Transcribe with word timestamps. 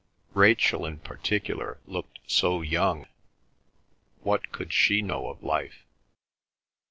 Rachel 0.33 0.83
in 0.83 0.97
particular 0.97 1.77
looked 1.85 2.21
so 2.25 2.63
young—what 2.63 4.51
could 4.51 4.73
she 4.73 5.03
know 5.03 5.27
of 5.27 5.43
life? 5.43 5.85